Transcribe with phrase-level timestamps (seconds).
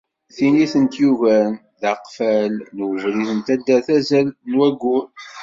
[0.35, 5.05] Tin i tent-yugaren, d aqfal n ubrid n taddart azal n wayyur.